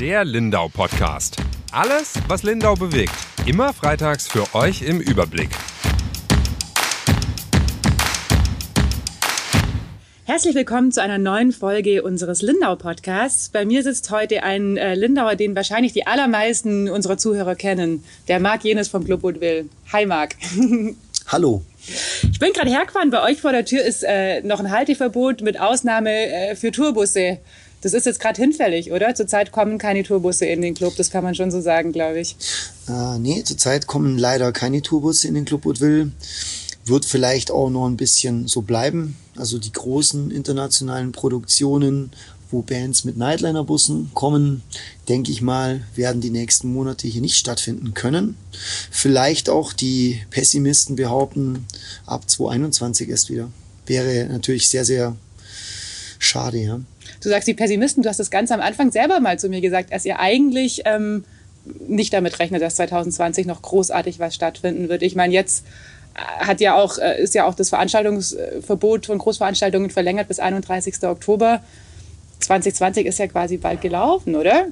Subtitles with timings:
[0.00, 1.36] Der Lindau Podcast.
[1.70, 3.12] Alles, was Lindau bewegt.
[3.46, 5.50] Immer freitags für euch im Überblick.
[10.24, 13.50] Herzlich willkommen zu einer neuen Folge unseres Lindau-Podcasts.
[13.50, 18.02] Bei mir sitzt heute ein äh, Lindauer, den wahrscheinlich die allermeisten unserer Zuhörer kennen.
[18.26, 19.66] Der Marc Jenes vom Club Woodville.
[19.92, 20.34] Hi Marc.
[21.28, 21.62] Hallo.
[22.32, 23.10] Ich bin gerade hergefahren.
[23.10, 27.38] Bei euch vor der Tür ist äh, noch ein Halteverbot mit Ausnahme äh, für Tourbusse.
[27.84, 29.14] Das ist jetzt gerade hinfällig, oder?
[29.14, 32.34] Zurzeit kommen keine Tourbusse in den Club, das kann man schon so sagen, glaube ich.
[32.88, 36.10] Äh, nee, zurzeit kommen leider keine Tourbusse in den Club Woodville.
[36.86, 39.18] Wird vielleicht auch noch ein bisschen so bleiben.
[39.36, 42.10] Also die großen internationalen Produktionen,
[42.50, 44.62] wo Bands mit Nightliner-Bussen kommen,
[45.10, 48.38] denke ich mal, werden die nächsten Monate hier nicht stattfinden können.
[48.90, 51.66] Vielleicht auch die Pessimisten behaupten,
[52.06, 53.50] ab 2021 erst wieder.
[53.84, 55.16] Wäre natürlich sehr, sehr
[56.18, 56.80] schade, ja.
[57.22, 59.92] Du sagst die Pessimisten, du hast das ganz am Anfang selber mal zu mir gesagt,
[59.92, 61.24] dass ihr eigentlich ähm,
[61.88, 65.02] nicht damit rechnet, dass 2020 noch großartig was stattfinden wird.
[65.02, 65.64] Ich meine, jetzt
[66.14, 71.02] äh, hat ja auch, äh, ist ja auch das Veranstaltungsverbot von Großveranstaltungen verlängert bis 31.
[71.04, 71.60] Oktober.
[72.40, 74.66] 2020 ist ja quasi bald gelaufen, oder?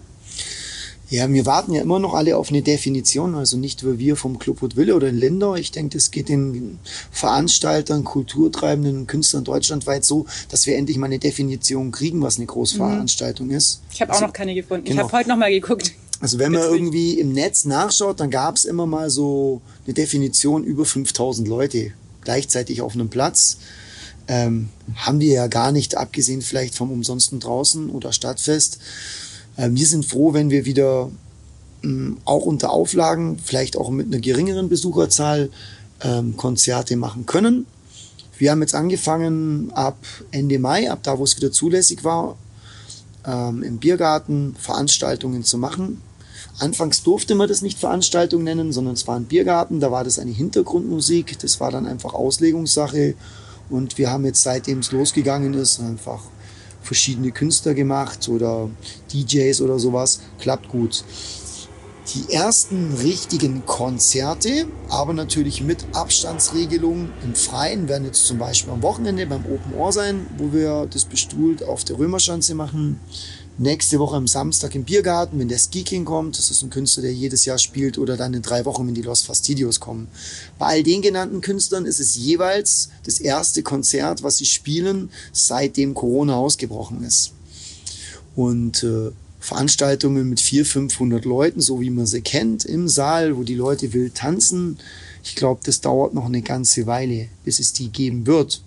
[1.13, 4.39] Ja, wir warten ja immer noch alle auf eine Definition, also nicht nur wir vom
[4.39, 5.57] Club Woodville oder in Länder.
[5.57, 6.79] Ich denke, das geht den
[7.11, 13.49] Veranstaltern, Kulturtreibenden, Künstlern deutschlandweit so, dass wir endlich mal eine Definition kriegen, was eine Großveranstaltung
[13.49, 13.57] mhm.
[13.57, 13.83] ist.
[13.93, 14.87] Ich habe also, auch noch keine gefunden.
[14.87, 15.03] Genau.
[15.03, 15.93] Ich habe heute noch mal geguckt.
[16.23, 20.65] Also wenn man irgendwie im Netz nachschaut, dann gab es immer mal so eine Definition
[20.65, 23.59] über 5000 Leute gleichzeitig auf einem Platz.
[24.29, 28.79] Ähm, haben wir ja gar nicht, abgesehen vielleicht vom Umsonsten draußen oder Stadtfest.
[29.57, 31.11] Äh, wir sind froh, wenn wir wieder
[31.83, 35.51] ähm, auch unter Auflagen, vielleicht auch mit einer geringeren Besucherzahl,
[36.03, 37.67] ähm, Konzerte machen können.
[38.39, 39.99] Wir haben jetzt angefangen ab
[40.33, 42.37] Ende Mai, ab da, wo es wieder zulässig war,
[43.25, 46.03] ähm, im Biergarten Veranstaltungen zu machen.
[46.59, 50.19] Anfangs durfte man das nicht Veranstaltung nennen, sondern es war ein Biergarten, da war das
[50.19, 53.15] eine Hintergrundmusik, das war dann einfach Auslegungssache
[53.71, 56.21] und wir haben jetzt seitdem es losgegangen ist einfach
[56.83, 58.69] verschiedene Künstler gemacht oder
[59.13, 60.21] DJs oder sowas.
[60.39, 61.05] Klappt gut.
[62.15, 68.83] Die ersten richtigen Konzerte, aber natürlich mit Abstandsregelung im Freien, werden jetzt zum Beispiel am
[68.83, 72.99] Wochenende beim Open Ohr sein, wo wir das bestuhlt auf der Römerschanze machen
[73.63, 76.39] nächste Woche am Samstag im Biergarten, wenn der Ski King kommt.
[76.39, 79.03] Das ist ein Künstler, der jedes Jahr spielt oder dann in drei Wochen, wenn die
[79.03, 80.09] Los Fastidios kommen.
[80.59, 85.95] Bei all den genannten Künstlern ist es jeweils das erste Konzert, was sie spielen, seitdem
[85.95, 87.33] Corona ausgebrochen ist.
[88.35, 93.43] Und äh, Veranstaltungen mit 400, 500 Leuten, so wie man sie kennt, im Saal, wo
[93.43, 94.79] die Leute wild tanzen.
[95.25, 98.63] Ich glaube, das dauert noch eine ganze Weile, bis es die geben wird.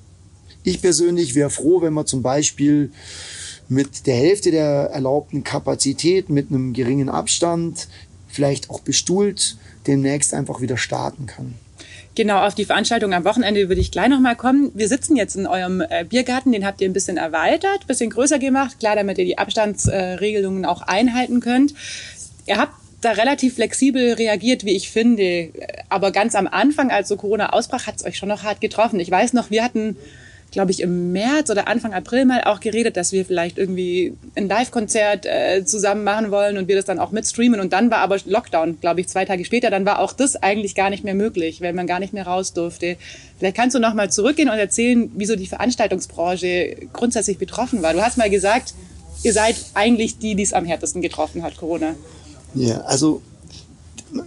[0.64, 2.92] Ich persönlich wäre froh, wenn man zum Beispiel
[3.68, 7.88] mit der Hälfte der erlaubten Kapazität, mit einem geringen Abstand,
[8.28, 11.56] vielleicht auch bestuhlt, demnächst einfach wieder starten kann.
[12.16, 14.72] Genau, auf die Veranstaltung am Wochenende würde ich gleich nochmal kommen.
[14.74, 18.10] Wir sitzen jetzt in eurem äh, Biergarten, den habt ihr ein bisschen erweitert, ein bisschen
[18.10, 21.74] größer gemacht, klar, damit ihr die Abstandsregelungen äh, auch einhalten könnt.
[22.46, 25.50] Ihr habt da relativ flexibel reagiert, wie ich finde.
[25.90, 29.00] Aber ganz am Anfang, als so Corona ausbrach, hat es euch schon noch hart getroffen.
[29.02, 29.98] Ich weiß noch, wir hatten
[30.56, 34.48] glaube ich, im März oder Anfang April mal auch geredet, dass wir vielleicht irgendwie ein
[34.48, 37.60] Live-Konzert äh, zusammen machen wollen und wir das dann auch mitstreamen.
[37.60, 39.70] Und dann war aber Lockdown, glaube ich, zwei Tage später.
[39.70, 42.54] Dann war auch das eigentlich gar nicht mehr möglich, weil man gar nicht mehr raus
[42.54, 42.96] durfte.
[43.38, 47.92] Vielleicht kannst du noch mal zurückgehen und erzählen, wieso die Veranstaltungsbranche grundsätzlich betroffen war.
[47.92, 48.74] Du hast mal gesagt,
[49.24, 51.96] ihr seid eigentlich die, die es am härtesten getroffen hat, Corona.
[52.54, 53.22] Ja, also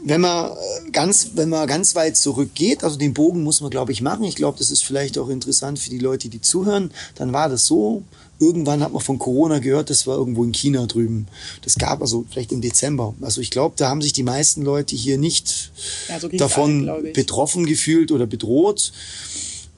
[0.04, 3.92] wenn man äh, ganz, wenn man ganz weit zurückgeht, also den Bogen muss man, glaube
[3.92, 4.24] ich, machen.
[4.24, 6.90] Ich glaube, das ist vielleicht auch interessant für die Leute, die zuhören.
[7.14, 8.02] Dann war das so.
[8.40, 11.26] Irgendwann hat man von Corona gehört, das war irgendwo in China drüben.
[11.62, 13.14] Das gab also vielleicht im Dezember.
[13.20, 15.72] Also ich glaube, da haben sich die meisten Leute hier nicht
[16.08, 18.92] ja, so davon alle, betroffen gefühlt oder bedroht.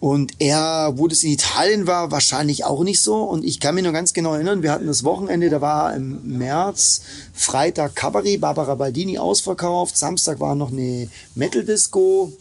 [0.00, 3.22] Und er, wo das in Italien war, wahrscheinlich auch nicht so.
[3.22, 6.38] Und ich kann mich noch ganz genau erinnern, wir hatten das Wochenende, da war im
[6.38, 7.02] März,
[7.34, 12.32] Freitag Cabaret, Barbara Baldini ausverkauft, Samstag war noch eine Metal-Disco.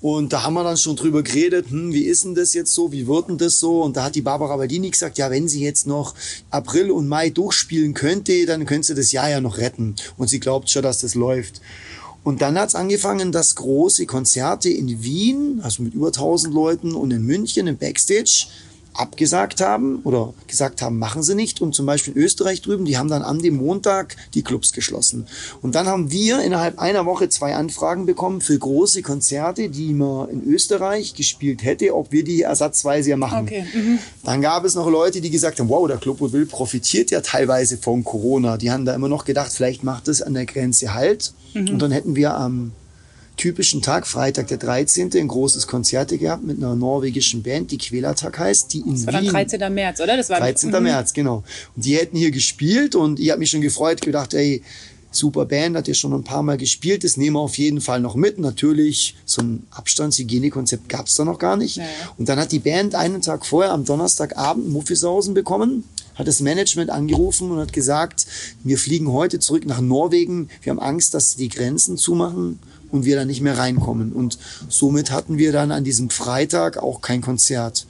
[0.00, 2.92] Und da haben wir dann schon drüber geredet, hm, wie ist denn das jetzt so,
[2.92, 3.80] wie wird denn das so?
[3.80, 6.14] Und da hat die Barbara Baldini gesagt, ja, wenn sie jetzt noch
[6.50, 9.94] April und Mai durchspielen könnte, dann könnte sie das Jahr ja noch retten.
[10.18, 11.62] Und sie glaubt schon, dass das läuft.
[12.24, 16.94] Und dann hat es angefangen, dass große Konzerte in Wien, also mit über 1000 Leuten
[16.94, 18.46] und in München im Backstage
[18.94, 21.60] abgesagt haben oder gesagt haben, machen sie nicht.
[21.60, 25.26] Und zum Beispiel in Österreich drüben, die haben dann an dem Montag die Clubs geschlossen.
[25.62, 30.30] Und dann haben wir innerhalb einer Woche zwei Anfragen bekommen für große Konzerte, die man
[30.30, 33.42] in Österreich gespielt hätte, ob wir die ersatzweise ja machen.
[33.42, 33.66] Okay.
[33.74, 33.98] Mhm.
[34.22, 37.76] Dann gab es noch Leute, die gesagt haben, wow, der Club Will profitiert ja teilweise
[37.76, 38.56] von Corona.
[38.56, 41.34] Die haben da immer noch gedacht, vielleicht macht es an der Grenze halt.
[41.54, 41.68] Mhm.
[41.70, 42.72] Und dann hätten wir am
[43.36, 48.38] typischen Tag, Freitag der 13., ein großes Konzert gehabt mit einer norwegischen Band, die Quelatak
[48.38, 49.74] heißt, die in Das war dann Wien 13.
[49.74, 50.16] März, oder?
[50.16, 50.70] Das war 13.
[50.70, 50.82] Mhm.
[50.82, 51.42] März, genau.
[51.74, 54.62] Und die hätten hier gespielt und ich habe mich schon gefreut, gedacht, ey,
[55.10, 58.00] super Band, hat ja schon ein paar Mal gespielt, das nehmen wir auf jeden Fall
[58.00, 58.38] noch mit.
[58.38, 61.76] Natürlich, so ein Abstandshygienekonzept gab es da noch gar nicht.
[61.76, 61.88] Ja, ja.
[62.18, 66.90] Und dann hat die Band einen Tag vorher, am Donnerstagabend, Muffisausen bekommen, hat das Management
[66.90, 68.26] angerufen und hat gesagt,
[68.62, 72.58] wir fliegen heute zurück nach Norwegen, wir haben Angst, dass die Grenzen zumachen
[72.90, 74.12] und wir da nicht mehr reinkommen.
[74.12, 74.38] Und
[74.68, 77.86] somit hatten wir dann an diesem Freitag auch kein Konzert.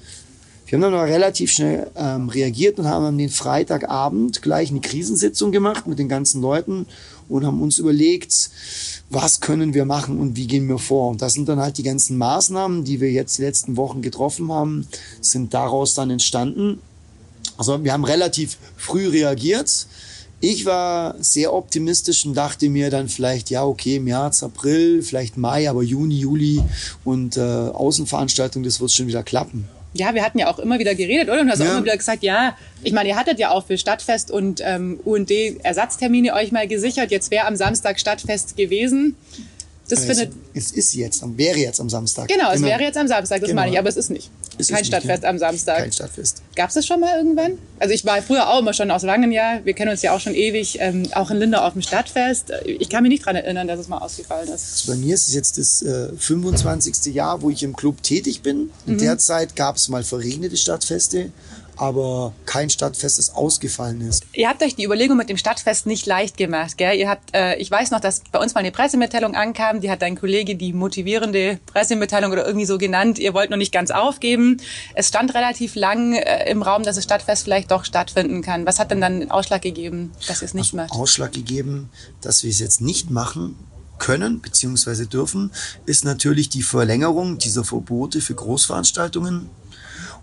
[0.67, 4.81] Wir haben dann aber relativ schnell ähm, reagiert und haben an den Freitagabend gleich eine
[4.81, 6.87] Krisensitzung gemacht mit den ganzen Leuten
[7.29, 8.51] und haben uns überlegt,
[9.11, 11.11] was können wir machen und wie gehen wir vor.
[11.11, 14.51] Und das sind dann halt die ganzen Maßnahmen, die wir jetzt die letzten Wochen getroffen
[14.51, 14.87] haben,
[15.21, 16.81] sind daraus dann entstanden.
[17.57, 19.87] Also wir haben relativ früh reagiert.
[20.41, 25.71] Ich war sehr optimistisch und dachte mir dann vielleicht, ja, okay, März, April, vielleicht Mai,
[25.71, 26.63] aber Juni, Juli
[27.05, 29.69] und äh, Außenveranstaltungen, das wird schon wieder klappen.
[29.95, 31.41] Ja, wir hatten ja auch immer wieder geredet, oder?
[31.41, 31.67] Und du hast Ja.
[31.67, 34.99] auch immer wieder gesagt, ja, ich meine, ihr hattet ja auch für Stadtfest und ähm,
[35.05, 35.31] UND
[35.63, 37.11] Ersatztermine euch mal gesichert.
[37.13, 39.17] Jetzt wäre am Samstag Stadtfest gewesen.
[39.89, 42.27] Das es, findet, es ist jetzt, wäre jetzt am Samstag.
[42.29, 43.61] genau, es wäre jetzt am Samstag, das Genau.
[43.63, 44.31] meine ich, aber es ist nicht.
[44.59, 45.79] Ist Kein Stadtfest am Samstag.
[45.79, 46.43] Kein Stadtfest.
[46.57, 47.59] Gab es das schon mal irgendwann?
[47.81, 50.21] Also ich war früher auch immer schon aus langem Jahr, wir kennen uns ja auch
[50.21, 52.53] schon ewig, ähm, auch in Lindau auf dem Stadtfest.
[52.65, 54.73] Ich kann mich nicht dran erinnern, dass es mal ausgefallen ist.
[54.89, 57.15] Also bei mir ist es jetzt das äh, 25.
[57.15, 58.71] Jahr, wo ich im Club tätig bin.
[58.87, 58.99] In Mhm.
[58.99, 61.31] der Zeit gab es mal verregnete Stadtfeste,
[61.77, 64.25] aber kein Stadtfest, das ausgefallen ist.
[64.33, 66.97] Ihr habt euch die Überlegung mit dem Stadtfest nicht leicht gemacht, gell?
[66.97, 70.03] Ihr habt, äh, ich weiß noch, dass bei uns mal eine Pressemitteilung ankam, die hat
[70.03, 73.19] dein Kollege die motivierende Pressemitteilung oder irgendwie so genannt.
[73.19, 74.59] Ihr wollt noch nicht ganz aufgeben.
[74.95, 78.67] Es stand relativ lang äh, im Raum, dass das Stadtfest vielleicht doch stattfinden kann.
[78.67, 80.93] Was hat denn dann den Ausschlag gegeben, dass ihr es nicht macht?
[80.93, 83.57] Ausschlag gegeben, dass wir es jetzt nicht machen
[83.99, 85.07] können bzw.
[85.07, 85.51] dürfen,
[85.87, 89.49] ist natürlich die Verlängerung dieser Verbote für Großveranstaltungen.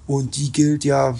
[0.07, 1.17] Und die gilt ja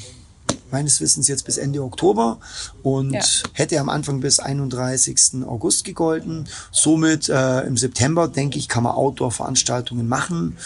[0.71, 2.39] meines Wissens jetzt bis Ende Oktober
[2.83, 3.21] und Ja.
[3.53, 5.43] hätte am Anfang bis 31.
[5.45, 6.47] August gegolten.
[6.71, 10.57] Somit äh, im September, denke ich, kann man Outdoor-Veranstaltungen machen.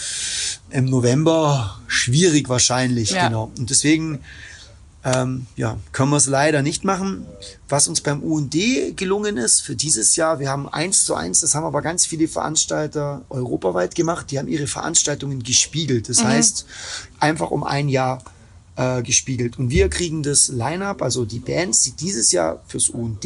[0.69, 3.27] Im November schwierig wahrscheinlich, Ja.
[3.27, 3.51] genau.
[3.57, 4.19] Und deswegen
[5.07, 7.27] ähm, ja, können wir es leider nicht machen.
[7.69, 8.55] Was uns beim UND
[8.95, 12.27] gelungen ist für dieses Jahr, wir haben eins zu eins, das haben aber ganz viele
[12.27, 16.09] Veranstalter europaweit gemacht, die haben ihre Veranstaltungen gespiegelt.
[16.09, 16.65] Das heißt,
[17.19, 18.23] einfach um ein Jahr
[18.75, 19.57] äh, gespiegelt.
[19.59, 23.25] Und wir kriegen das Line-up, also die Bands, die dieses Jahr fürs UND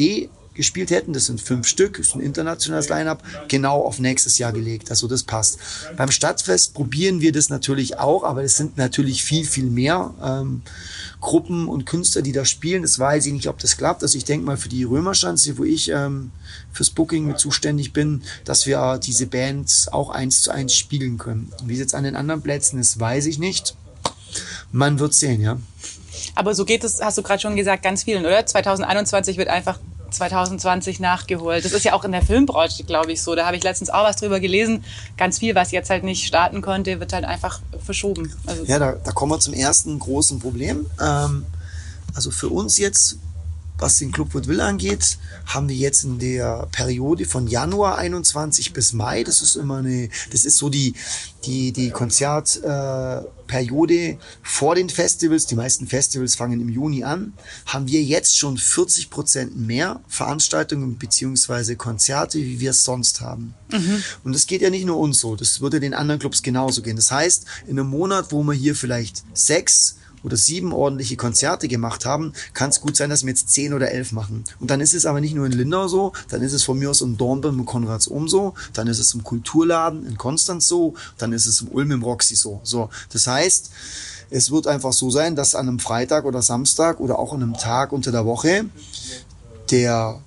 [0.54, 4.90] gespielt hätten, das sind fünf Stück, ist ein internationales Line-up, genau auf nächstes Jahr gelegt.
[4.90, 5.58] Also das passt.
[5.96, 10.62] Beim Stadtfest probieren wir das natürlich auch, aber es sind natürlich viel, viel mehr ähm,
[11.20, 12.82] Gruppen und Künstler, die da spielen.
[12.82, 14.02] Das weiß ich nicht, ob das klappt.
[14.02, 16.30] Also ich denke mal für die Römerschanze, wo ich ähm,
[16.72, 21.52] fürs Booking mit zuständig bin, dass wir diese Bands auch eins zu eins spiegeln können.
[21.64, 23.76] Wie es jetzt an den anderen Plätzen ist, weiß ich nicht.
[24.72, 25.58] Man wird sehen, ja.
[26.34, 28.44] Aber so geht es, hast du gerade schon gesagt, ganz vielen, oder?
[28.44, 29.78] 2021 wird einfach
[30.10, 31.64] 2020 nachgeholt.
[31.64, 33.34] Das ist ja auch in der Filmbranche, glaube ich, so.
[33.34, 34.84] Da habe ich letztens auch was drüber gelesen.
[35.16, 38.32] Ganz viel, was jetzt halt nicht starten konnte, wird halt einfach verschoben.
[38.46, 40.86] Also Ja, da, da kommen wir zum ersten großen Problem.
[41.00, 41.46] Ähm,
[42.14, 43.18] also für uns jetzt,
[43.80, 48.92] was den Club Woodville angeht, haben wir jetzt in der Periode von Januar 21 bis
[48.92, 50.94] Mai, das ist immer eine, das ist so die,
[51.44, 57.32] die, die Konzertperiode äh, vor den Festivals, die meisten Festivals fangen im Juni an,
[57.66, 63.54] haben wir jetzt schon 40 Prozent mehr Veranstaltungen beziehungsweise Konzerte, wie wir es sonst haben.
[64.24, 66.96] Und das geht ja nicht nur uns so, das würde den anderen Clubs genauso gehen.
[66.96, 72.04] Das heißt, in einem Monat, wo wir hier vielleicht sechs oder sieben ordentliche Konzerte gemacht
[72.04, 74.44] haben, kann es gut sein, dass wir jetzt zehn oder elf machen.
[74.58, 76.90] Und dann ist es aber nicht nur in Lindau so, dann ist es von mir
[76.90, 80.94] aus in Dornbirn im Konrads Ohm so, dann ist es im Kulturladen in Konstanz so,
[81.18, 82.60] dann ist es im Ulm im Roxy so.
[82.62, 83.70] So, das heißt,
[84.30, 87.54] es wird einfach so sein, dass an einem Freitag oder Samstag oder auch an einem
[87.54, 88.66] Tag unter der Woche
[89.70, 90.20] der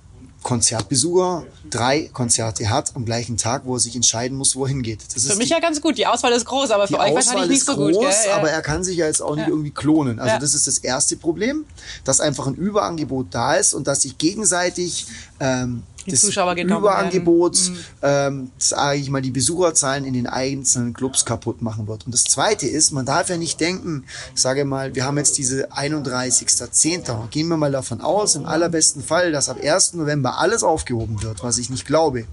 [0.44, 5.00] Konzertbesucher drei Konzerte hat am gleichen Tag, wo er sich entscheiden muss, wo er hingeht.
[5.16, 5.98] Das für mich ja ganz gut.
[5.98, 8.02] Die Auswahl ist groß, aber für euch Auswahl wahrscheinlich nicht so groß, gut.
[8.02, 8.14] Gell?
[8.28, 8.36] Ja.
[8.38, 10.20] aber er kann sich ja jetzt auch nicht irgendwie klonen.
[10.20, 10.40] Also Ja.
[10.40, 11.66] das ist das erste Problem,
[12.04, 15.08] dass einfach ein Überangebot da ist und dass sich gegenseitig
[15.40, 17.58] ähm, Die das Zuschauer genommen Überangebot,
[18.02, 18.34] werden.
[18.34, 18.42] Mhm.
[18.42, 22.06] ähm, sage ich mal, die Besucherzahlen in den einzelnen Clubs kaputt machen wird.
[22.06, 24.06] Und das Zweite ist, man darf ja nicht denken,
[24.36, 27.30] sage mal, wir haben jetzt diese 31.10.
[27.30, 29.94] Gehen wir mal davon aus, im allerbesten Fall, dass ab 1.
[29.94, 32.26] November alles aufgehoben wird, was ich nicht glaube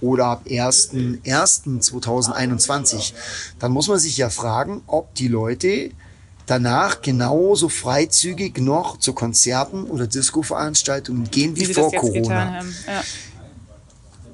[0.00, 3.12] oder ab 1.1.2021,
[3.58, 5.90] dann muss man sich ja fragen, ob die Leute
[6.46, 12.62] danach genauso freizügig noch zu Konzerten oder Disco-Veranstaltungen gehen wie, Wie vor Corona.
[12.86, 13.02] Ja.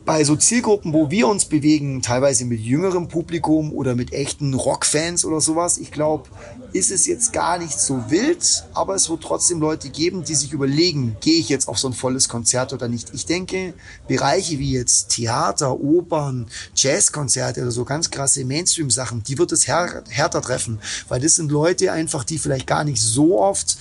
[0.08, 5.26] Bei so Zielgruppen, wo wir uns bewegen, teilweise mit jüngerem Publikum oder mit echten Rockfans
[5.26, 6.30] oder sowas, ich glaube,
[6.72, 10.54] ist es jetzt gar nicht so wild, aber es wird trotzdem Leute geben, die sich
[10.54, 13.12] überlegen, gehe ich jetzt auf so ein volles Konzert oder nicht.
[13.12, 13.74] Ich denke,
[14.06, 20.04] Bereiche wie jetzt Theater, Opern, Jazzkonzerte oder so ganz krasse Mainstream-Sachen, die wird es här
[20.08, 23.76] härter treffen, weil das sind Leute einfach, die vielleicht gar nicht so oft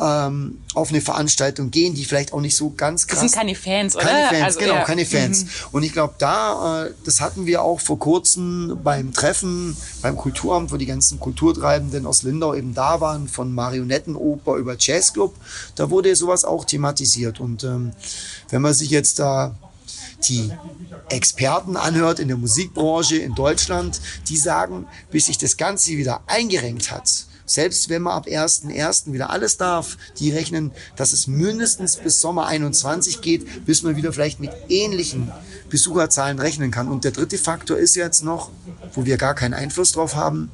[0.00, 3.54] ähm, auf eine Veranstaltung gehen, die vielleicht auch nicht so ganz krass Das sind keine
[3.54, 4.04] Fans, oder?
[4.04, 4.84] keine Fans, Also, genau, ja.
[4.84, 5.46] keine Fans.
[5.70, 10.72] Und ich glaube, da, äh, das hatten wir auch vor kurzem beim Treffen beim Kulturamt,
[10.72, 15.34] wo die ganzen Kulturtreibenden aus Lindau eben da waren, von Marionettenoper über Jazzclub.
[15.76, 17.38] Da wurde sowas auch thematisiert.
[17.38, 17.92] Und ähm,
[18.50, 19.54] wenn man sich jetzt da
[20.28, 20.50] die
[21.08, 26.90] Experten anhört in der Musikbranche in Deutschland, die sagen, bis sich das Ganze wieder eingerenkt
[26.90, 29.12] hat, selbst wenn man ab 1.1.
[29.12, 34.12] wieder alles darf, die rechnen, dass es mindestens bis Sommer 21 geht, bis man wieder
[34.12, 35.30] vielleicht mit ähnlichen
[35.70, 36.88] Besucherzahlen rechnen kann.
[36.88, 38.50] Und der dritte Faktor ist jetzt noch,
[38.94, 40.50] wo wir gar keinen Einfluss drauf haben,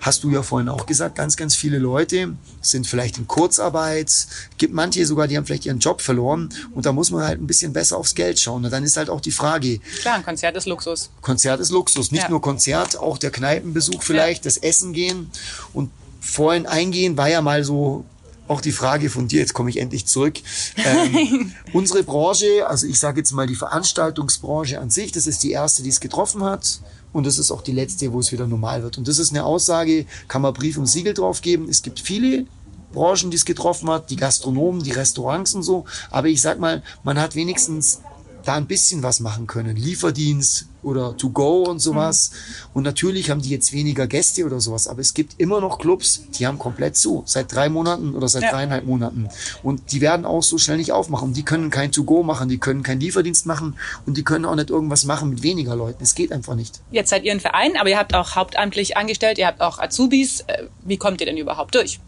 [0.00, 4.26] hast du ja vorhin auch gesagt, ganz, ganz viele Leute sind vielleicht in Kurzarbeit,
[4.56, 7.46] gibt manche sogar, die haben vielleicht ihren Job verloren und da muss man halt ein
[7.46, 8.64] bisschen besser aufs Geld schauen.
[8.64, 11.10] Und dann ist halt auch die Frage, Klar, ein Konzert ist Luxus.
[11.20, 12.10] Konzert ist Luxus.
[12.12, 12.28] Nicht Ja.
[12.30, 15.30] nur Konzert, auch der Kneipenbesuch vielleicht, das Essen gehen.
[15.72, 15.90] Und
[16.20, 18.04] vorhin eingehen war ja mal so
[18.48, 20.38] auch die Frage von dir, jetzt komme ich endlich zurück.
[20.76, 25.52] Ähm, unsere Branche, also ich sage jetzt mal die Veranstaltungsbranche an sich, das ist die
[25.52, 26.80] erste, die es getroffen hat.
[27.12, 28.98] Und das ist auch die letzte, wo es wieder normal wird.
[28.98, 31.68] Und das ist eine Aussage, kann man Brief und Siegel drauf geben.
[31.68, 32.46] Es gibt viele
[32.92, 35.84] Branchen, die es getroffen hat, die Gastronomen, die Restaurants und so.
[36.10, 38.00] Aber ich sag mal, man hat wenigstens
[38.48, 39.76] da ein bisschen was machen können.
[39.76, 42.30] Lieferdienst oder To Go und sowas.
[42.72, 44.88] Und natürlich haben die jetzt weniger Gäste oder sowas.
[44.88, 47.22] Aber es gibt immer noch Clubs, die haben komplett zu.
[47.26, 48.50] Seit drei Monaten oder seit Ja.
[48.52, 49.28] dreieinhalb Monaten.
[49.62, 51.34] Und die werden auch so schnell nicht aufmachen.
[51.34, 53.76] Die können kein To Go machen, die können keinen Lieferdienst machen
[54.06, 56.02] und die können auch nicht irgendwas machen mit weniger Leuten.
[56.02, 56.80] Es geht einfach nicht.
[56.90, 60.40] Jetzt seid ihr ein Verein, aber ihr habt auch hauptamtlich angestellt, ihr habt auch Azubis.
[60.46, 62.00] Äh, Wie kommt ihr denn überhaupt durch?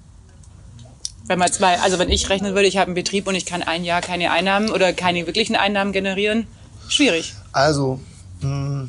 [1.27, 3.62] Wenn man mal, also wenn ich rechnen würde, ich habe einen Betrieb und ich kann
[3.62, 6.47] ein Jahr keine Einnahmen oder keine wirklichen Einnahmen generieren,
[6.89, 7.35] schwierig.
[7.53, 8.00] Also,
[8.41, 8.89] mh,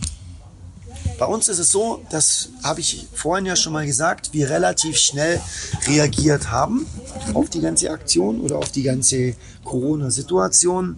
[1.22, 4.98] bei uns ist es so, das habe ich vorhin ja schon mal gesagt, wir relativ
[4.98, 5.40] schnell
[5.86, 6.88] reagiert haben
[7.36, 10.98] auf die ganze Aktion oder auf die ganze Corona-Situation.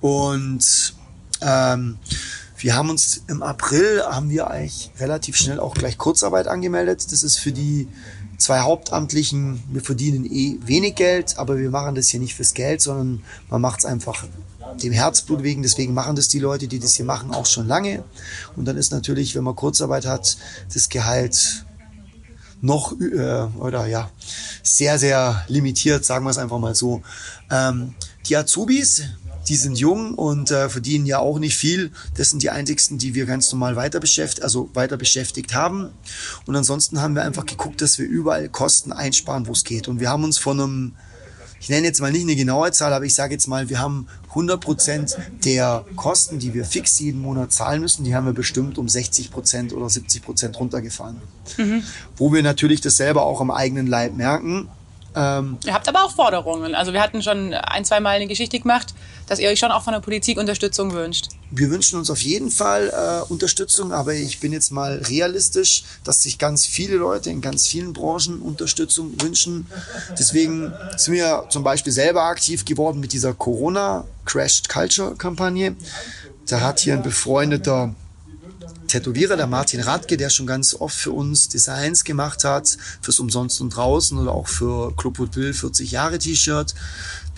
[0.00, 0.94] Und
[1.42, 1.98] ähm,
[2.56, 7.12] wir haben uns im April, haben wir eigentlich relativ schnell auch gleich Kurzarbeit angemeldet.
[7.12, 7.86] Das ist für die
[8.40, 12.80] zwei Hauptamtlichen, wir verdienen eh wenig Geld, aber wir machen das hier nicht fürs Geld,
[12.80, 14.24] sondern man macht es einfach
[14.82, 15.62] dem Herzblut wegen.
[15.62, 18.02] Deswegen machen das die Leute, die das hier machen, auch schon lange.
[18.56, 20.36] Und dann ist natürlich, wenn man Kurzarbeit hat,
[20.72, 21.64] das Gehalt
[22.62, 24.10] noch äh, oder ja
[24.62, 27.02] sehr sehr limitiert, sagen wir es einfach mal so.
[27.50, 27.94] Ähm,
[28.26, 29.02] die Azubis,
[29.50, 31.90] die sind jung und äh, verdienen ja auch nicht viel.
[32.16, 35.90] Das sind die einzigsten, die wir ganz normal weiter beschäftigt, also weiter beschäftigt haben.
[36.46, 39.88] Und ansonsten haben wir einfach geguckt, dass wir überall Kosten einsparen, wo es geht.
[39.88, 40.92] Und wir haben uns von einem
[41.62, 44.08] ich nenne jetzt mal nicht eine genaue Zahl, aber ich sage jetzt mal, wir haben
[44.30, 48.78] 100 Prozent der Kosten, die wir fix jeden Monat zahlen müssen, die haben wir bestimmt
[48.78, 51.20] um 60 Prozent oder 70 Prozent runtergefahren.
[52.16, 54.70] Wo wir natürlich das selber auch am eigenen Leib merken.
[55.14, 56.74] Ähm, Ihr habt aber auch Forderungen.
[56.74, 58.94] Also wir hatten schon ein, zwei Mal eine Geschichte gemacht,
[59.30, 61.28] dass ihr euch schon auch von der Politik Unterstützung wünscht.
[61.52, 66.24] wir wünschen uns auf jeden Fall äh, Unterstützung, aber ich bin jetzt mal realistisch, dass
[66.24, 69.68] sich ganz viele Leute in ganz vielen Branchen Unterstützung wünschen.
[70.18, 75.76] Deswegen sind wir zum Beispiel selber aktiv geworden mit dieser Corona Crashed Culture Kampagne.
[76.48, 77.94] Da hat hier ein befreundeter
[78.90, 83.60] Tätowierer, der Martin Radke, der schon ganz oft für uns Designs gemacht hat, fürs Umsonst
[83.60, 86.74] und Draußen oder auch für Club Woodville 40 Jahre T-Shirt.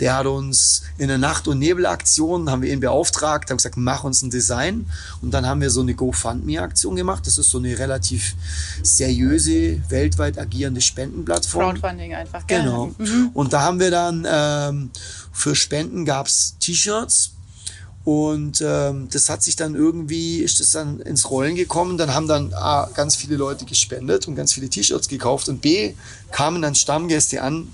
[0.00, 4.02] Der hat uns in der Nacht- und Nebelaktion, haben wir ihn beauftragt, haben gesagt, mach
[4.02, 4.86] uns ein Design.
[5.20, 7.26] Und dann haben wir so eine GoFundMe-Aktion gemacht.
[7.26, 8.34] Das ist so eine relativ
[8.82, 11.74] seriöse, weltweit agierende Spendenplattform.
[11.74, 12.46] Crowdfunding einfach.
[12.46, 12.94] Genau.
[13.34, 14.90] Und da haben wir dann ähm,
[15.32, 17.32] für Spenden gab's T-Shirts.
[18.04, 21.98] Und ähm, das hat sich dann irgendwie, ist das dann ins Rollen gekommen.
[21.98, 25.48] Dann haben dann A, ganz viele Leute gespendet und ganz viele T-Shirts gekauft.
[25.48, 25.94] Und B,
[26.32, 27.68] kamen dann Stammgäste an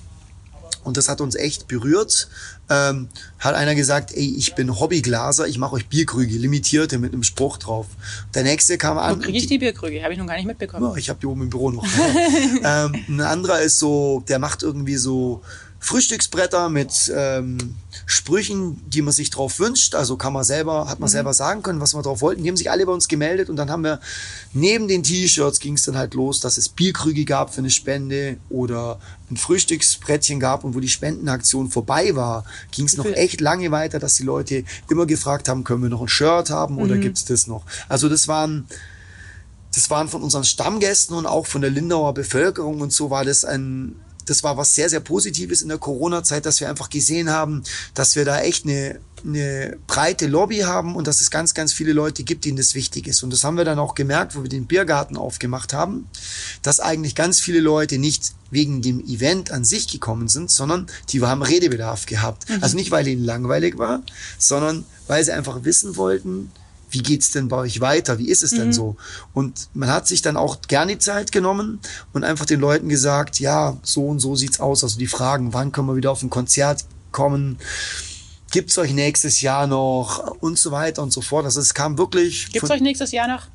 [0.84, 2.28] und das hat uns echt berührt.
[2.70, 3.08] Ähm,
[3.38, 7.56] hat einer gesagt, ey, ich bin Hobbyglaser, ich mache euch Bierkrüge, limitierte mit einem Spruch
[7.56, 7.86] drauf.
[8.34, 9.16] Der nächste kam an.
[9.16, 10.02] Wo kriege ich die Bierkrüge?
[10.02, 10.84] Habe ich noch gar nicht mitbekommen.
[10.84, 11.84] Ja, ich habe die oben im Büro noch.
[12.64, 15.42] ähm, ein anderer ist so, der macht irgendwie so
[15.80, 19.94] Frühstücksbretter mit ähm, Sprüchen, die man sich drauf wünscht.
[19.94, 21.12] Also kann man selber, hat man mhm.
[21.12, 22.42] selber sagen können, was man drauf wollten.
[22.42, 24.00] Die haben sich alle bei uns gemeldet und dann haben wir
[24.52, 28.38] neben den T-Shirts ging es dann halt los, dass es Bierkrüge gab für eine Spende
[28.50, 28.98] oder
[29.30, 33.98] ein Frühstücksbrettchen gab und wo die Spendenaktion vorbei war, ging es noch echt lange weiter,
[33.98, 37.02] dass die Leute immer gefragt haben, können wir noch ein Shirt haben oder mhm.
[37.02, 37.64] gibt's das noch?
[37.88, 38.66] Also das waren
[39.74, 43.44] das waren von unseren Stammgästen und auch von der Lindauer Bevölkerung und so war das
[43.44, 43.94] ein
[44.28, 47.62] das war was sehr, sehr Positives in der Corona-Zeit, dass wir einfach gesehen haben,
[47.94, 51.92] dass wir da echt eine, eine breite Lobby haben und dass es ganz, ganz viele
[51.92, 53.22] Leute gibt, denen das wichtig ist.
[53.22, 56.08] Und das haben wir dann auch gemerkt, wo wir den Biergarten aufgemacht haben,
[56.62, 61.22] dass eigentlich ganz viele Leute nicht wegen dem Event an sich gekommen sind, sondern die
[61.22, 62.48] haben Redebedarf gehabt.
[62.48, 62.58] Mhm.
[62.62, 64.02] Also nicht, weil ihnen langweilig war,
[64.38, 66.50] sondern weil sie einfach wissen wollten,
[66.90, 68.18] wie geht's denn bei euch weiter?
[68.18, 68.56] Wie ist es mhm.
[68.56, 68.96] denn so?
[69.34, 71.80] Und man hat sich dann auch gerne die Zeit genommen
[72.12, 74.82] und einfach den Leuten gesagt, ja, so und so sieht's aus.
[74.84, 77.58] Also die Fragen, wann können wir wieder auf ein Konzert kommen?
[78.50, 80.36] Gibt's euch nächstes Jahr noch?
[80.40, 81.44] Und so weiter und so fort.
[81.44, 82.50] Also es kam wirklich.
[82.52, 83.46] Gibt's euch nächstes Jahr noch?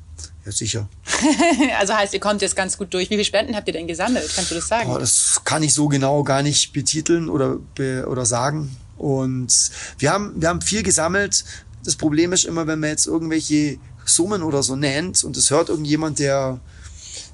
[0.44, 0.88] Ja, sicher.
[1.78, 3.08] also heißt, ihr kommt jetzt ganz gut durch.
[3.08, 4.30] Wie viele Spenden habt ihr denn gesammelt?
[4.34, 4.90] Kannst du das sagen?
[4.90, 7.58] Oh, das kann ich so genau gar nicht betiteln oder,
[8.06, 8.76] oder sagen.
[8.98, 11.44] Und wir haben, wir haben viel gesammelt.
[11.84, 15.68] Das Problem ist immer, wenn man jetzt irgendwelche Summen oder so nennt und es hört
[15.68, 16.60] irgendjemand, der,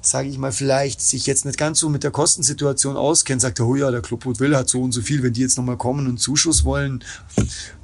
[0.01, 3.67] sage ich mal, vielleicht sich jetzt nicht ganz so mit der Kostensituation auskennt, sagt er,
[3.67, 6.07] oh ja, der Club Will hat so und so viel, wenn die jetzt nochmal kommen
[6.07, 7.03] und Zuschuss wollen.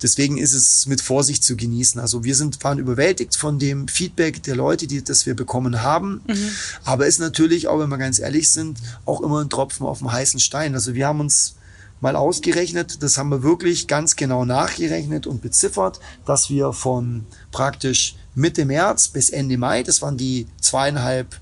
[0.01, 1.99] Deswegen ist es mit Vorsicht zu genießen.
[1.99, 6.21] Also wir sind, waren überwältigt von dem Feedback der Leute, die das wir bekommen haben.
[6.27, 6.49] Mhm.
[6.83, 10.11] Aber ist natürlich, auch wenn wir ganz ehrlich sind, auch immer ein Tropfen auf dem
[10.11, 10.73] heißen Stein.
[10.75, 11.56] Also wir haben uns
[12.01, 13.01] mal ausgerechnet.
[13.01, 19.07] Das haben wir wirklich ganz genau nachgerechnet und beziffert, dass wir von praktisch Mitte März
[19.07, 21.39] bis Ende Mai, das waren die zweieinhalb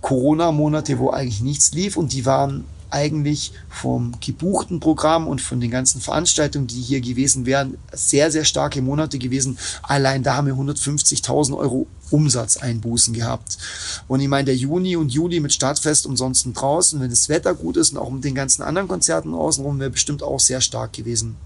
[0.00, 5.70] Corona-Monate, wo eigentlich nichts lief und die waren eigentlich vom gebuchten Programm und von den
[5.70, 9.58] ganzen Veranstaltungen, die hier gewesen wären, sehr, sehr starke Monate gewesen.
[9.82, 13.58] Allein da haben wir 150.000 Euro Umsatzeinbußen gehabt.
[14.06, 17.76] Und ich meine, der Juni und Juli mit Stadtfest umsonst draußen, wenn das Wetter gut
[17.76, 21.36] ist und auch mit den ganzen anderen Konzerten außenrum, wäre bestimmt auch sehr stark gewesen.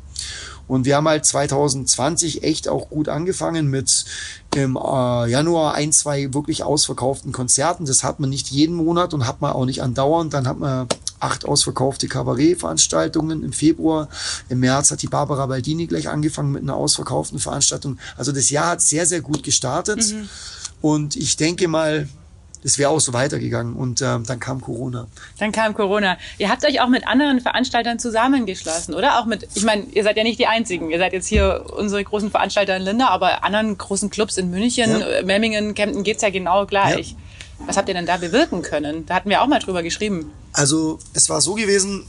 [0.69, 4.05] Und wir haben halt 2020 echt auch gut angefangen mit
[4.55, 7.87] im äh, Januar ein, zwei wirklich ausverkauften Konzerten.
[7.87, 10.35] Das hat man nicht jeden Monat und hat man auch nicht andauernd.
[10.35, 10.89] Dann hat man
[11.21, 14.09] acht ausverkaufte Kabarettveranstaltungen im Februar.
[14.49, 17.99] Im März hat die Barbara Baldini gleich angefangen mit einer ausverkauften Veranstaltung.
[18.17, 20.13] Also das Jahr hat sehr, sehr gut gestartet.
[20.13, 20.29] Mhm.
[20.81, 22.09] Und ich denke mal,
[22.67, 23.75] es wäre auch so weitergegangen.
[23.75, 25.07] Und ähm, dann kam Corona.
[25.39, 26.19] Dann kam Corona.
[26.39, 29.21] Ihr habt euch auch mit anderen Veranstaltern zusammengeschlossen, oder?
[29.21, 30.91] Auch mit, ich meine, ihr seid ja nicht die Einzigen.
[30.91, 35.01] Ihr seid jetzt hier unsere großen Veranstalter in Linda, aber anderen großen Clubs in München,
[35.01, 35.23] ja.
[35.23, 37.13] Memmingen, Kempten geht's ja genau gleich.
[37.13, 37.17] Ja.
[37.61, 39.07] Was habt ihr denn da bewirken können?
[39.07, 40.31] Da hatten wir auch mal drüber geschrieben.
[40.53, 42.07] Also es war so gewesen,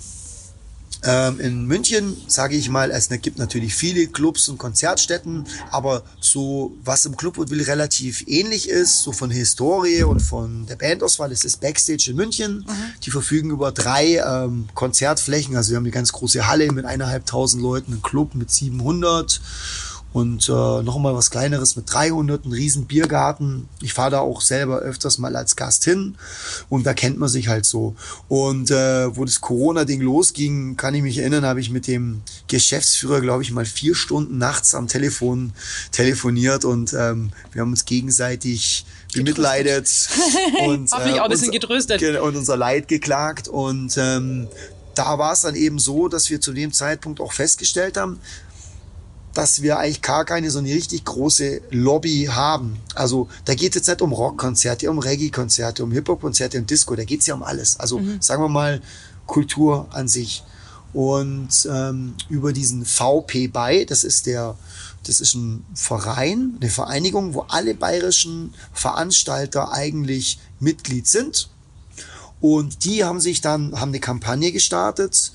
[1.03, 6.73] ähm, in München, sage ich mal, es gibt natürlich viele Clubs und Konzertstätten, aber so
[6.83, 11.57] was im Clubwoodville relativ ähnlich ist, so von Historie und von der Bandauswahl, ist das
[11.57, 12.65] Backstage in München.
[12.67, 12.73] Mhm.
[13.03, 17.61] Die verfügen über drei ähm, Konzertflächen, also wir haben eine ganz große Halle mit eineinhalbtausend
[17.61, 19.39] Leuten, einen Club mit 700
[20.17, 23.69] und äh, noch mal was kleineres mit 300, ein riesen Biergarten.
[23.83, 26.15] Ich fahre da auch selber öfters mal als Gast hin
[26.69, 27.95] und da kennt man sich halt so.
[28.27, 33.21] Und äh, wo das Corona-Ding losging, kann ich mich erinnern, habe ich mit dem Geschäftsführer,
[33.21, 35.53] glaube ich, mal vier Stunden nachts am Telefon
[35.91, 40.09] telefoniert und ähm, wir haben uns gegenseitig bemitleidet
[40.65, 42.01] und, äh, auch ein bisschen getröstet.
[42.01, 44.47] und unser Leid geklagt und ähm,
[44.97, 48.19] da war es dann eben so, dass wir zu dem Zeitpunkt auch festgestellt haben,
[49.37, 52.79] dass wir eigentlich gar keine so eine richtig große Lobby haben.
[52.95, 57.03] Also da geht es jetzt nicht um Rockkonzerte, um Reggae-Konzerte, um Hip-Hop-Konzerte, um Disco, da
[57.03, 57.79] geht es ja um alles.
[57.79, 58.19] Also mhm.
[58.19, 58.81] sagen wir mal
[59.27, 60.43] Kultur an sich.
[60.91, 64.57] Und ähm, über diesen VP bei, das ist der,
[65.05, 71.51] das ist ein Verein, eine Vereinigung, wo alle bayerischen Veranstalter eigentlich Mitglied sind.
[72.41, 75.31] Und die haben sich dann, haben eine Kampagne gestartet,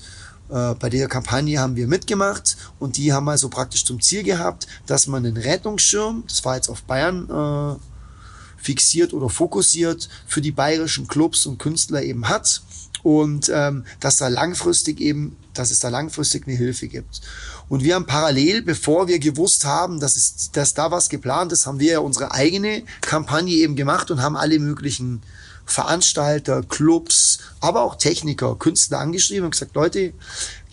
[0.49, 4.67] äh, bei der Kampagne haben wir mitgemacht und die haben also praktisch zum Ziel gehabt,
[4.85, 10.51] dass man einen Rettungsschirm, das war jetzt auf Bayern äh, fixiert oder fokussiert, für die
[10.51, 12.61] bayerischen Clubs und Künstler eben hat
[13.03, 17.21] und ähm, dass da langfristig eben, dass es da langfristig eine Hilfe gibt.
[17.69, 21.65] Und wir haben parallel, bevor wir gewusst haben, dass, es, dass da was geplant ist,
[21.65, 25.21] haben wir ja unsere eigene Kampagne eben gemacht und haben alle möglichen
[25.65, 30.13] Veranstalter, Clubs, aber auch Techniker, Künstler angeschrieben und gesagt, Leute,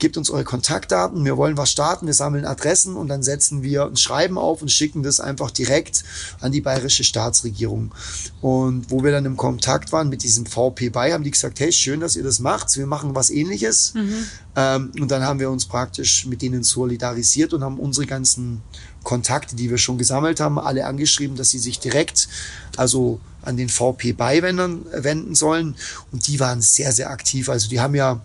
[0.00, 3.84] gebt uns eure Kontaktdaten, wir wollen was starten, wir sammeln Adressen und dann setzen wir
[3.84, 6.02] ein Schreiben auf und schicken das einfach direkt
[6.40, 7.92] an die bayerische Staatsregierung.
[8.40, 11.70] Und wo wir dann im Kontakt waren mit diesem VP bei, haben die gesagt, hey,
[11.70, 13.94] schön, dass ihr das macht, wir machen was ähnliches.
[13.94, 14.26] Mhm.
[14.56, 18.62] Ähm, und dann haben wir uns praktisch mit denen solidarisiert und haben unsere ganzen
[19.04, 22.28] Kontakte, die wir schon gesammelt haben, alle angeschrieben, dass sie sich direkt
[22.76, 25.76] also an den VP beiwenden wenden sollen.
[26.12, 27.48] Und die waren sehr, sehr aktiv.
[27.48, 28.20] Also die haben ja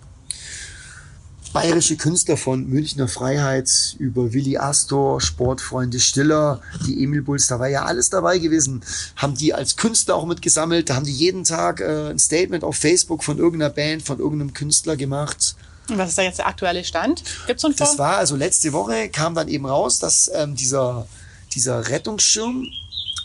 [1.56, 7.69] bayerische Künstler von Münchner Freiheit über Willi Astor, Sportfreunde Stiller, die Emil Bulls, da war
[7.69, 8.84] ja alles dabei gewesen,
[9.15, 12.75] haben die als Künstler auch mitgesammelt, da haben die jeden Tag äh, ein Statement auf
[12.75, 15.56] Facebook von irgendeiner Band, von irgendeinem Künstler gemacht.
[15.89, 17.23] Und was ist da jetzt der aktuelle Stand?
[17.47, 21.08] Gibt's so einen Das war also letzte Woche kam dann eben raus, dass ähm, dieser,
[21.54, 22.67] dieser Rettungsschirm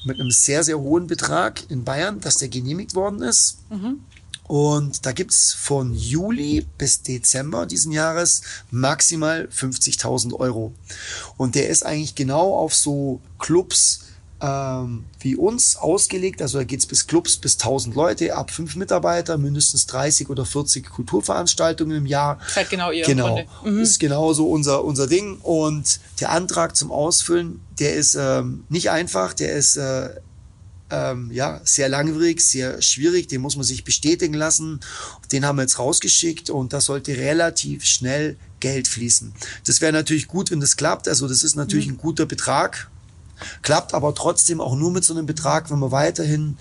[0.05, 3.59] mit einem sehr, sehr hohen Betrag in Bayern, dass der genehmigt worden ist.
[3.71, 4.01] Mhm.
[4.45, 10.73] Und da gibt's von Juli bis Dezember diesen Jahres maximal 50.000 Euro.
[11.37, 14.07] Und der ist eigentlich genau auf so Clubs
[14.41, 16.41] ähm, wie uns ausgelegt.
[16.43, 20.89] Also da geht's bis Clubs bis 1000 Leute, ab fünf Mitarbeiter, mindestens 30 oder 40
[20.89, 22.39] Kulturveranstaltungen im Jahr.
[22.57, 23.05] Halt genau ihr.
[23.05, 23.81] Genau, mhm.
[23.81, 25.39] ist genau so unser, unser Ding.
[25.39, 29.77] Und der Antrag zum Ausfüllen, der ist ähm, nicht einfach, der ist...
[29.77, 30.11] Äh,
[30.93, 34.81] ähm, ja, sehr langwierig, sehr schwierig, den muss man sich bestätigen lassen.
[35.31, 39.33] Den haben wir jetzt rausgeschickt und da sollte relativ schnell Geld fließen.
[39.67, 41.09] Das wäre natürlich gut, wenn das klappt.
[41.09, 41.95] Also das ist natürlich mhm.
[41.95, 42.90] ein guter Betrag.
[43.63, 46.57] Klappt aber trotzdem auch nur mit so einem Betrag, wenn wir weiterhin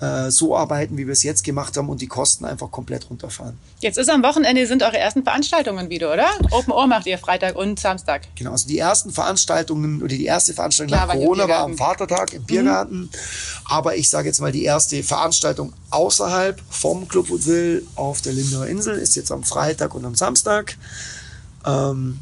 [0.00, 3.56] äh, so arbeiten, wie wir es jetzt gemacht haben und die Kosten einfach komplett runterfahren.
[3.80, 6.26] Jetzt ist am Wochenende sind eure ersten Veranstaltungen wieder, oder?
[6.50, 8.22] Open Ohr macht ihr Freitag und Samstag.
[8.34, 12.32] Genau, also die ersten Veranstaltungen oder die erste Veranstaltung Klar, nach Corona war am Vatertag
[12.32, 13.02] im Biergarten.
[13.02, 13.10] Mhm.
[13.66, 18.66] Aber ich sage jetzt mal, die erste Veranstaltung außerhalb vom Club Woodville auf der Lindauer
[18.66, 20.76] Insel ist jetzt am Freitag und am Samstag.
[21.64, 22.18] Ähm,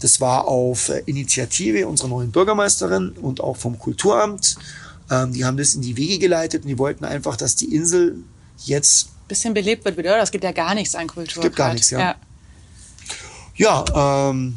[0.00, 4.56] das war auf Initiative unserer neuen Bürgermeisterin und auch vom Kulturamt.
[5.10, 8.16] Ähm, die haben das in die Wege geleitet und die wollten einfach, dass die Insel
[8.64, 10.20] jetzt bisschen belebt wird wieder, oder?
[10.20, 11.42] Das gibt ja gar nichts an Kultur.
[11.42, 12.16] Es gibt gar nichts, ja.
[13.56, 14.56] Ja, ja ähm,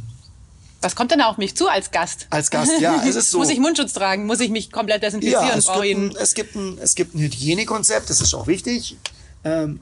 [0.82, 2.26] was kommt denn auf mich zu als Gast?
[2.32, 3.38] Als Gast, ja, es ist so.
[3.38, 4.26] muss ich Mundschutz tragen?
[4.26, 5.48] Muss ich mich komplett desinfizieren?
[5.48, 8.98] Ja, es, gibt ein, es, gibt ein, es gibt ein Hygienekonzept, das ist auch wichtig.
[9.44, 9.80] Ähm,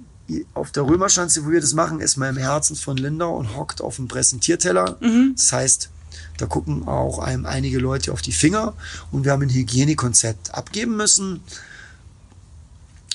[0.54, 3.82] auf der Römerschanze, wo wir das machen, ist man im Herzen von Lindau und hockt
[3.82, 4.98] auf dem Präsentierteller.
[5.00, 5.34] Mhm.
[5.36, 5.90] Das heißt,
[6.38, 8.74] da gucken auch einem einige Leute auf die Finger
[9.12, 11.42] und wir haben ein Hygienekonzept abgeben müssen.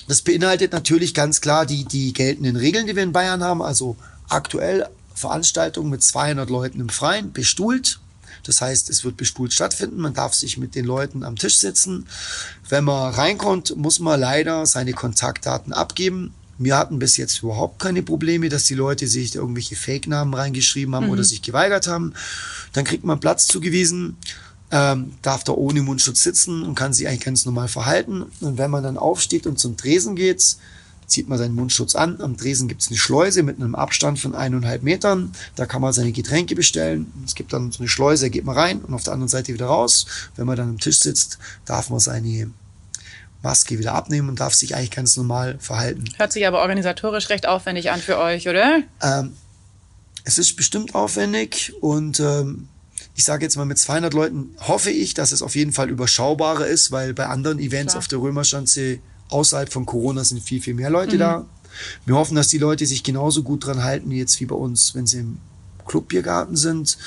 [0.07, 3.61] Das beinhaltet natürlich ganz klar die, die geltenden Regeln, die wir in Bayern haben.
[3.61, 3.97] Also
[4.29, 7.99] aktuell Veranstaltungen mit 200 Leuten im Freien, bestuhlt.
[8.43, 9.97] Das heißt, es wird bestuhlt stattfinden.
[9.97, 12.07] Man darf sich mit den Leuten am Tisch sitzen.
[12.69, 16.33] Wenn man reinkommt, muss man leider seine Kontaktdaten abgeben.
[16.57, 21.07] Wir hatten bis jetzt überhaupt keine Probleme, dass die Leute sich irgendwelche Fake-Namen reingeschrieben haben
[21.07, 21.11] mhm.
[21.11, 22.13] oder sich geweigert haben.
[22.73, 24.17] Dann kriegt man Platz zugewiesen,
[24.71, 28.25] ähm, darf da ohne Mundschutz sitzen und kann sich eigentlich ganz normal verhalten.
[28.41, 30.57] Und wenn man dann aufsteht und zum Tresen geht,
[31.07, 32.19] zieht man seinen Mundschutz an.
[32.21, 35.31] Am Tresen gibt es eine Schleuse mit einem Abstand von eineinhalb Metern.
[35.55, 37.11] Da kann man seine Getränke bestellen.
[37.25, 39.53] Es gibt dann so eine Schleuse, da geht man rein und auf der anderen Seite
[39.53, 40.05] wieder raus.
[40.35, 42.49] Wenn man dann am Tisch sitzt, darf man seine
[43.45, 46.03] Maske wieder abnehmen und darf sich eigentlich ganz normal verhalten.
[46.17, 48.81] Hört sich aber organisatorisch recht aufwendig an für euch, oder?
[49.01, 49.33] Ähm,
[50.25, 52.67] es ist bestimmt aufwendig und ähm,
[53.15, 56.65] ich sage jetzt mal mit 200 Leuten hoffe ich, dass es auf jeden Fall überschaubarer
[56.65, 57.99] ist, weil bei anderen Events Klar.
[57.99, 61.19] auf der Römerschanze außerhalb von Corona sind viel, viel mehr Leute mhm.
[61.19, 61.45] da.
[62.05, 65.07] Wir hoffen, dass die Leute sich genauso gut dran halten jetzt wie bei uns, wenn
[65.07, 65.37] sie im
[65.85, 66.97] Clubbiergarten sind.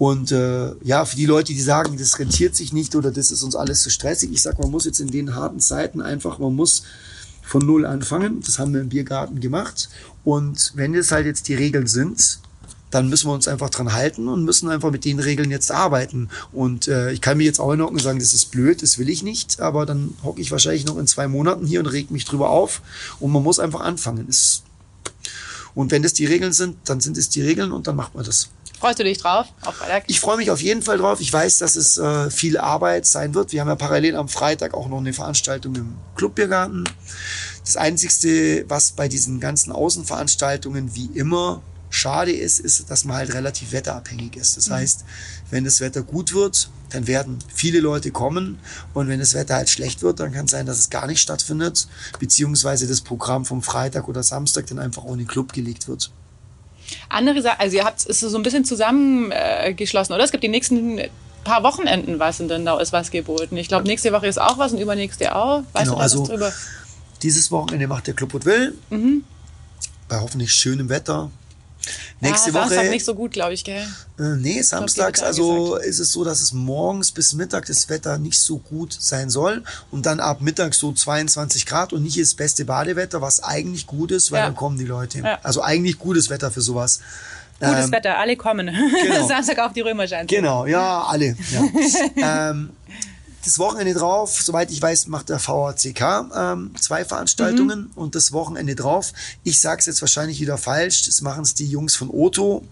[0.00, 3.42] Und äh, ja, für die Leute, die sagen, das rentiert sich nicht oder das ist
[3.42, 6.56] uns alles zu stressig, ich sag, man muss jetzt in den harten Zeiten einfach, man
[6.56, 6.84] muss
[7.42, 8.40] von null anfangen.
[8.40, 9.90] Das haben wir im Biergarten gemacht.
[10.24, 12.38] Und wenn es halt jetzt die Regeln sind,
[12.90, 16.30] dann müssen wir uns einfach dran halten und müssen einfach mit den Regeln jetzt arbeiten.
[16.50, 19.10] Und äh, ich kann mir jetzt auch hinhocken und sagen, das ist blöd, das will
[19.10, 22.24] ich nicht, aber dann hocke ich wahrscheinlich noch in zwei Monaten hier und reg mich
[22.24, 22.80] drüber auf.
[23.20, 24.28] Und man muss einfach anfangen.
[24.30, 24.62] Es,
[25.74, 28.24] und wenn das die Regeln sind, dann sind es die Regeln und dann macht man
[28.24, 28.48] das.
[28.80, 29.46] Freust du dich drauf?
[30.06, 31.20] Ich freue mich auf jeden Fall drauf.
[31.20, 33.52] Ich weiß, dass es äh, viel Arbeit sein wird.
[33.52, 36.88] Wir haben ja parallel am Freitag auch noch eine Veranstaltung im Clubbiergarten.
[37.62, 43.34] Das Einzigste, was bei diesen ganzen Außenveranstaltungen wie immer schade ist, ist, dass man halt
[43.34, 44.56] relativ wetterabhängig ist.
[44.56, 44.74] Das mhm.
[44.74, 45.04] heißt,
[45.50, 48.60] wenn das Wetter gut wird, dann werden viele Leute kommen.
[48.94, 51.20] Und wenn das Wetter halt schlecht wird, dann kann es sein, dass es gar nicht
[51.20, 51.86] stattfindet,
[52.18, 56.10] beziehungsweise das Programm vom Freitag oder Samstag dann einfach ohne Club gelegt wird.
[57.08, 60.24] Andere Sachen, also ihr habt es so ein bisschen zusammengeschlossen, äh, oder?
[60.24, 61.00] Es gibt die nächsten
[61.44, 63.56] paar Wochenenden was in Dindau ist was geboten.
[63.56, 65.62] Ich glaube, nächste Woche ist auch was und übernächste auch.
[65.72, 66.52] Weißt genau, du da also, was drüber?
[67.22, 68.76] Dieses Wochenende macht der Club Will.
[68.90, 69.24] Mhm.
[70.08, 71.30] Bei hoffentlich schönem Wetter.
[72.20, 72.68] Nächste ah, Woche.
[72.68, 73.86] Samstag nicht so gut, glaube ich, gell?
[74.18, 78.38] Äh, nee, samstags, also ist es so, dass es morgens bis Mittag das Wetter nicht
[78.38, 82.64] so gut sein soll und dann ab Mittag so 22 Grad und nicht das beste
[82.64, 84.46] Badewetter, was eigentlich gut ist, weil Ja.
[84.46, 85.18] dann kommen die Leute.
[85.20, 85.38] Ja.
[85.42, 87.00] Also eigentlich gutes Wetter für sowas.
[87.60, 88.66] Gutes Ähm, Wetter, alle kommen.
[89.02, 89.26] genau.
[89.26, 90.34] Samstag auf die Römerschanze.
[90.34, 91.36] Genau, ja, alle.
[91.50, 92.50] Ja.
[92.50, 92.70] ähm,
[93.44, 97.90] das Wochenende drauf, soweit ich weiß, macht der VHCK ähm, zwei Veranstaltungen Mhm.
[97.94, 99.12] und das Wochenende drauf,
[99.44, 102.64] ich sag's jetzt wahrscheinlich wieder falsch, das machen es die Jungs von Otto.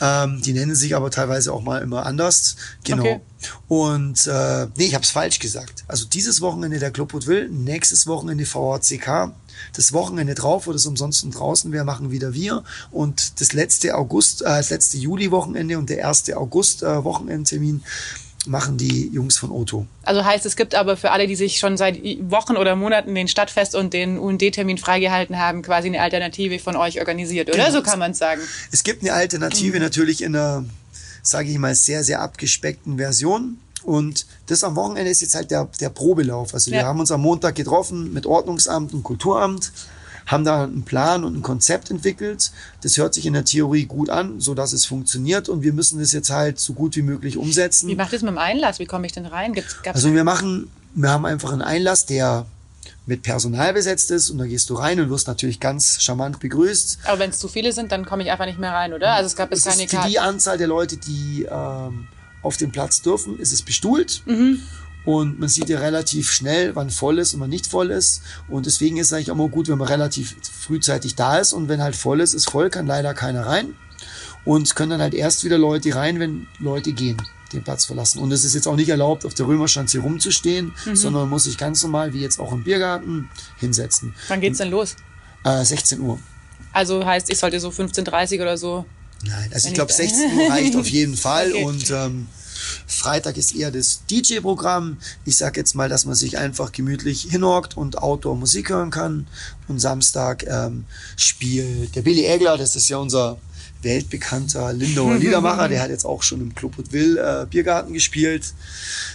[0.00, 2.56] Ähm, die nennen sich aber teilweise auch mal immer anders.
[2.84, 3.02] Genau.
[3.02, 3.20] Okay.
[3.66, 5.84] Und äh, nee, ich habe es falsch gesagt.
[5.88, 9.32] Also dieses Wochenende der Club Will, nächstes Wochenende VHCK.
[9.74, 12.62] Das Wochenende drauf, wo das umsonst und draußen wäre, machen wieder wir.
[12.90, 17.82] Und das letzte August, äh, das letzte Juli-Wochenende und der erste August-Wochenendtermin
[18.48, 19.86] machen die Jungs von Otto.
[20.02, 23.28] Also heißt, es gibt aber für alle, die sich schon seit Wochen oder Monaten den
[23.28, 27.58] Stadtfest und den UND-Termin freigehalten haben, quasi eine Alternative von euch organisiert, oder?
[27.66, 27.70] Genau.
[27.78, 28.40] So kann man es sagen.
[28.72, 30.64] Es gibt eine Alternative natürlich in einer,
[31.22, 33.58] sage ich mal, sehr, sehr abgespeckten Version.
[33.84, 36.52] Und das am Wochenende ist jetzt halt der, der Probelauf.
[36.52, 36.86] Also wir Ja.
[36.86, 39.72] haben uns am Montag getroffen mit Ordnungsamt und Kulturamt,
[40.28, 42.52] haben da einen Plan und ein Konzept entwickelt.
[42.82, 45.48] Das hört sich in der Theorie gut an, so dass es funktioniert.
[45.48, 47.88] Und wir müssen das jetzt halt so gut wie möglich umsetzen.
[47.88, 48.78] Wie macht es mit dem Einlass?
[48.78, 49.54] Wie komme ich denn rein?
[49.54, 52.46] Gibt's, Also wir machen, wir haben einfach einen Einlass, der
[53.06, 56.98] mit Personal besetzt ist und da gehst du rein und wirst natürlich ganz charmant begrüßt.
[57.04, 59.12] aber wenn es zu viele sind, dann komme ich einfach nicht mehr rein, oder?
[59.12, 62.06] Also es gab Es keine ist für die Anzahl der Leute, die ähm,
[62.42, 64.22] auf dem Platz dürfen, ist es bestuhlt.
[64.26, 64.60] Mhm.
[65.08, 68.20] Und man sieht ja relativ schnell, wann voll ist und wann nicht voll ist.
[68.46, 71.54] Und deswegen ist es eigentlich auch mal gut, wenn man relativ frühzeitig da ist.
[71.54, 73.74] Und wenn halt voll ist, ist voll, kann leider keiner rein.
[74.44, 77.16] Und können dann halt erst wieder Leute rein, wenn Leute gehen,
[77.54, 78.18] den Platz verlassen.
[78.18, 80.94] Und es ist jetzt auch nicht erlaubt, auf der Römerschanze rumzustehen, Mhm.
[80.96, 84.14] sondern man muss sich ganz normal, wie jetzt auch im Biergarten, hinsetzen.
[84.28, 84.94] Wann geht's denn los?
[85.44, 86.18] Äh, 16 Uhr.
[86.74, 88.84] Also heißt, ich sollte so 15.30 oder so.
[89.24, 91.64] Nein, also Wenn ich glaube ich- 16 Uhr reicht auf jeden Fall Okay.
[91.64, 92.26] und ähm,
[92.86, 94.98] Freitag ist eher das DJ-Programm.
[95.24, 99.26] Ich sag jetzt mal, dass man sich einfach gemütlich hinhockt und Outdoor-Musik hören kann.
[99.68, 100.84] Und Samstag ähm,
[101.16, 103.38] spielt der Billy Egler, das ist ja unser
[103.82, 108.54] weltbekannter Lindauer Liedermacher, der hat jetzt auch schon im Club Will äh, Biergarten gespielt.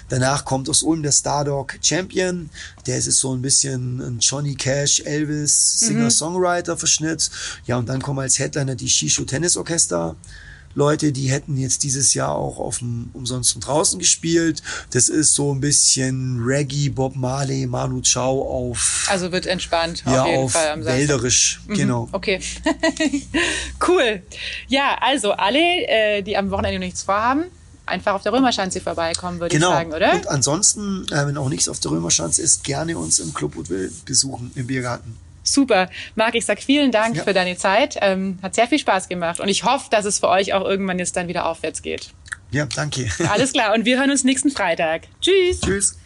[0.09, 2.49] Danach kommt aus Ulm der Stardog Champion,
[2.85, 7.29] der ist so ein bisschen ein Johnny Cash, Elvis, Singer-Songwriter-Verschnitt.
[7.65, 10.15] Ja, und dann kommen als Headliner die Shisho Tennis Orchester.
[10.75, 14.61] Leute, die hätten jetzt dieses Jahr auch auf dem Umsonst und draußen gespielt.
[14.91, 20.21] Das ist so ein bisschen Reggae, Bob Marley, Manu Chao auf, Also wird entspannt ja,
[20.23, 20.85] auf jeden auf Fall am.
[20.85, 22.09] Wälderisch, genau.
[22.11, 22.39] Okay.
[23.87, 24.21] cool.
[24.67, 27.45] Ja, also alle, äh, die am Wochenende nichts vorhaben,
[27.85, 29.69] einfach auf der Römerschanze vorbeikommen, würde Genau.
[29.69, 30.13] ich sagen, oder?
[30.13, 33.91] Und ansonsten, äh, wenn auch nichts auf der Römerschanze ist, gerne uns im Club Woodville
[34.05, 35.17] besuchen, im Biergarten.
[35.43, 35.89] Super.
[36.15, 37.23] Marc, ich sag vielen Dank Ja.
[37.23, 37.97] für deine Zeit.
[38.01, 39.39] Ähm, hat sehr viel Spaß gemacht.
[39.39, 42.11] Und ich hoffe, dass es für euch auch irgendwann jetzt dann wieder aufwärts geht.
[42.51, 43.09] Ja, danke.
[43.29, 43.73] Alles klar.
[43.73, 45.03] Und wir hören uns nächsten Freitag.
[45.21, 45.59] Tschüss.
[45.61, 45.97] Tschüss.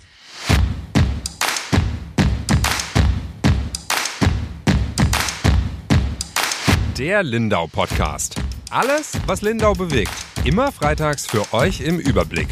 [6.98, 8.36] Der Lindau Podcast.
[8.70, 10.12] Alles, was Lindau bewegt.
[10.44, 12.48] Immer freitags für euch im Überblick.